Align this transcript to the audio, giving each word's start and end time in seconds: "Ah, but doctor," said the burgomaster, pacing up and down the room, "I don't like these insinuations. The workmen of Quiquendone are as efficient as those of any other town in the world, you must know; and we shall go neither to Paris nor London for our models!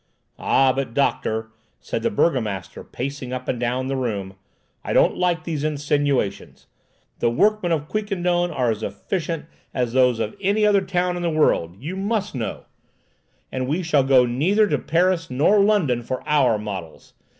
"Ah, 0.39 0.73
but 0.73 0.95
doctor," 0.95 1.51
said 1.79 2.01
the 2.01 2.09
burgomaster, 2.09 2.83
pacing 2.83 3.31
up 3.31 3.47
and 3.47 3.59
down 3.59 3.85
the 3.85 3.95
room, 3.95 4.33
"I 4.83 4.93
don't 4.93 5.15
like 5.15 5.43
these 5.43 5.63
insinuations. 5.63 6.65
The 7.19 7.29
workmen 7.29 7.71
of 7.71 7.87
Quiquendone 7.87 8.49
are 8.49 8.71
as 8.71 8.81
efficient 8.81 9.45
as 9.75 9.93
those 9.93 10.17
of 10.17 10.35
any 10.41 10.65
other 10.65 10.81
town 10.81 11.17
in 11.17 11.21
the 11.21 11.29
world, 11.29 11.75
you 11.79 11.95
must 11.95 12.33
know; 12.33 12.65
and 13.51 13.67
we 13.67 13.83
shall 13.83 14.03
go 14.03 14.25
neither 14.25 14.65
to 14.69 14.79
Paris 14.79 15.29
nor 15.29 15.59
London 15.59 16.01
for 16.01 16.27
our 16.27 16.57
models! 16.57 17.13